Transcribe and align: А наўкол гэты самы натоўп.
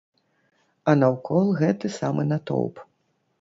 А 0.93 0.95
наўкол 1.01 1.51
гэты 1.59 1.93
самы 1.99 2.27
натоўп. 2.31 2.83